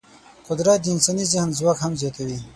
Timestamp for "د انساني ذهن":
0.81-1.49